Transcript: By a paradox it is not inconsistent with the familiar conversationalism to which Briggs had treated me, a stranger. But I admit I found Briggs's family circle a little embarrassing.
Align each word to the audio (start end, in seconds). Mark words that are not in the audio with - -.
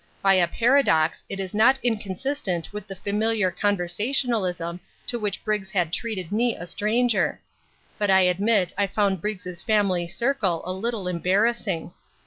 By 0.23 0.33
a 0.33 0.47
paradox 0.47 1.23
it 1.29 1.39
is 1.39 1.53
not 1.53 1.79
inconsistent 1.83 2.73
with 2.73 2.87
the 2.87 2.95
familiar 2.95 3.51
conversationalism 3.51 4.79
to 5.05 5.19
which 5.19 5.43
Briggs 5.45 5.69
had 5.69 5.93
treated 5.93 6.31
me, 6.31 6.55
a 6.55 6.65
stranger. 6.65 7.39
But 7.99 8.09
I 8.09 8.21
admit 8.21 8.73
I 8.79 8.87
found 8.87 9.21
Briggs's 9.21 9.61
family 9.61 10.07
circle 10.07 10.63
a 10.65 10.73
little 10.73 11.07
embarrassing. 11.07 11.93